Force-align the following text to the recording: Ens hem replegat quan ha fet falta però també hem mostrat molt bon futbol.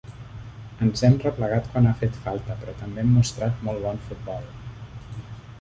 Ens 0.85 1.03
hem 1.07 1.17
replegat 1.25 1.69
quan 1.75 1.89
ha 1.89 1.93
fet 2.01 2.17
falta 2.23 2.57
però 2.63 2.73
també 2.81 3.05
hem 3.05 3.15
mostrat 3.19 3.63
molt 3.69 3.87
bon 3.89 4.03
futbol. 4.09 4.53